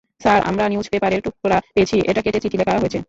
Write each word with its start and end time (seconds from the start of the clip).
Sir, 0.21 0.39
আমরা 0.41 0.63
নিউজপেপারের 0.69 1.21
টুকরা 1.25 1.57
পেয়েছি, 1.73 1.97
এটা 2.09 2.21
কেটে 2.21 2.39
চিঠি 2.43 2.57
লেখা 2.57 2.73
হয়েছে। 2.81 2.99